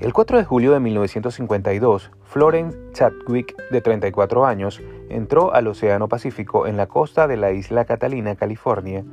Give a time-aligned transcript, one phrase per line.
[0.00, 4.80] El 4 de julio de 1952, Florence Chadwick, de 34 años,
[5.10, 9.04] entró al Océano Pacífico en la costa de la isla Catalina, California,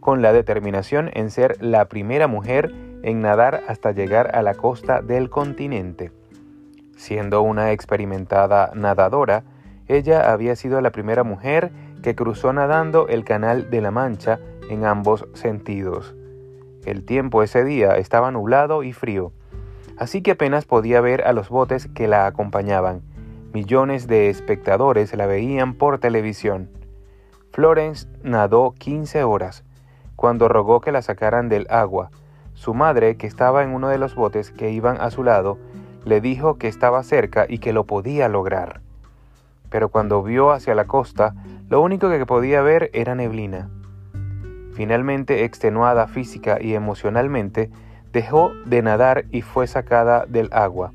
[0.00, 5.00] con la determinación en ser la primera mujer en nadar hasta llegar a la costa
[5.00, 6.12] del continente.
[6.94, 9.44] Siendo una experimentada nadadora,
[9.88, 14.84] ella había sido la primera mujer que cruzó nadando el Canal de la Mancha en
[14.84, 16.14] ambos sentidos.
[16.84, 19.32] El tiempo ese día estaba nublado y frío,
[19.98, 23.02] así que apenas podía ver a los botes que la acompañaban.
[23.52, 26.70] Millones de espectadores la veían por televisión.
[27.52, 29.64] Florence nadó 15 horas,
[30.16, 32.10] cuando rogó que la sacaran del agua.
[32.54, 35.58] Su madre, que estaba en uno de los botes que iban a su lado,
[36.04, 38.80] le dijo que estaba cerca y que lo podía lograr.
[39.70, 41.34] Pero cuando vio hacia la costa,
[41.68, 43.70] lo único que podía ver era neblina.
[44.72, 47.70] Finalmente, extenuada física y emocionalmente,
[48.14, 50.92] dejó de nadar y fue sacada del agua.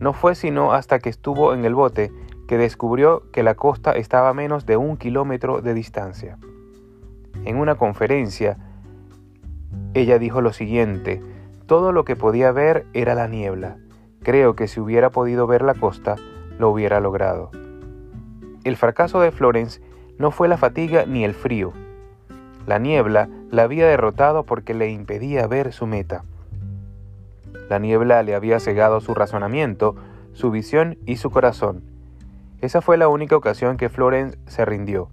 [0.00, 2.10] No fue sino hasta que estuvo en el bote
[2.48, 6.38] que descubrió que la costa estaba a menos de un kilómetro de distancia.
[7.44, 8.56] En una conferencia,
[9.94, 11.22] ella dijo lo siguiente,
[11.66, 13.76] todo lo que podía ver era la niebla.
[14.22, 16.16] Creo que si hubiera podido ver la costa,
[16.58, 17.50] lo hubiera logrado.
[18.64, 19.82] El fracaso de Florence
[20.18, 21.72] no fue la fatiga ni el frío,
[22.66, 26.24] la niebla la había derrotado porque le impedía ver su meta.
[27.68, 29.96] La niebla le había cegado su razonamiento,
[30.32, 31.82] su visión y su corazón.
[32.60, 35.08] Esa fue la única ocasión que Florence se rindió.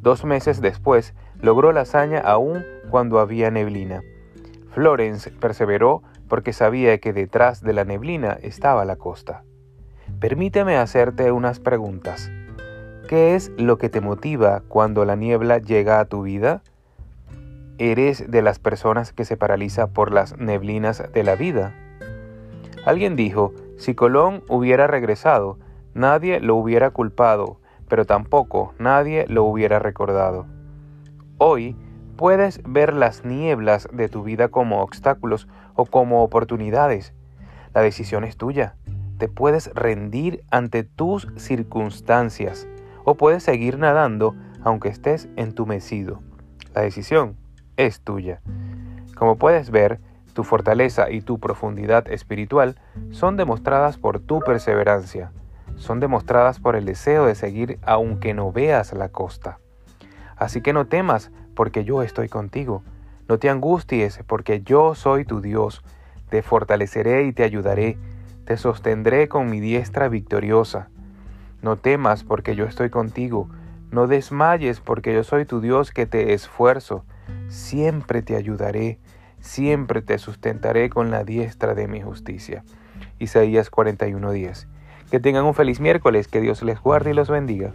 [0.00, 4.02] Dos meses después logró la hazaña aún cuando había neblina.
[4.70, 9.42] Florence perseveró porque sabía que detrás de la neblina estaba la costa.
[10.20, 12.30] Permíteme hacerte unas preguntas.
[13.08, 16.62] ¿Qué es lo que te motiva cuando la niebla llega a tu vida?
[17.78, 21.74] ¿Eres de las personas que se paraliza por las neblinas de la vida?
[22.86, 25.58] Alguien dijo, si Colón hubiera regresado,
[25.92, 30.46] nadie lo hubiera culpado, pero tampoco nadie lo hubiera recordado.
[31.36, 31.76] Hoy
[32.16, 37.12] puedes ver las nieblas de tu vida como obstáculos o como oportunidades.
[37.74, 38.76] La decisión es tuya.
[39.18, 42.66] Te puedes rendir ante tus circunstancias
[43.04, 46.22] o puedes seguir nadando aunque estés entumecido.
[46.74, 47.36] La decisión
[47.76, 48.40] es tuya.
[49.16, 50.00] Como puedes ver,
[50.34, 52.76] tu fortaleza y tu profundidad espiritual
[53.10, 55.32] son demostradas por tu perseverancia,
[55.76, 59.58] son demostradas por el deseo de seguir aunque no veas la costa.
[60.36, 62.82] Así que no temas, porque yo estoy contigo.
[63.28, 65.82] No te angusties, porque yo soy tu Dios.
[66.28, 67.96] Te fortaleceré y te ayudaré.
[68.44, 70.90] Te sostendré con mi diestra victoriosa.
[71.62, 73.48] No temas, porque yo estoy contigo.
[73.90, 77.04] No desmayes, porque yo soy tu Dios que te esfuerzo
[77.48, 78.98] siempre te ayudaré,
[79.40, 82.64] siempre te sustentaré con la diestra de mi justicia.
[83.18, 84.66] Isaías 41:10.
[85.10, 87.72] Que tengan un feliz miércoles, que Dios les guarde y los bendiga.